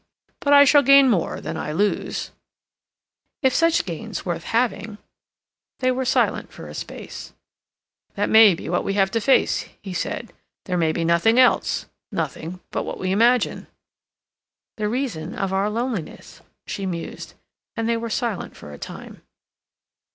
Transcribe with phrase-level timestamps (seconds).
[0.39, 2.31] But I shall gain more than I lose."
[3.43, 4.97] "If such gain's worth having."
[5.77, 7.33] They were silent for a space.
[8.15, 10.33] "That may be what we have to face," he said.
[10.65, 11.85] "There may be nothing else.
[12.11, 13.67] Nothing but what we imagine."
[14.77, 17.35] "The reason of our loneliness," she mused,
[17.77, 19.21] and they were silent for a time.